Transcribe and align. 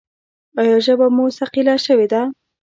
ایا 0.59 0.77
ژبه 0.85 1.07
مو 1.15 1.25
ثقیله 1.39 1.75
شوې 1.85 2.07
ده؟ 2.11 2.21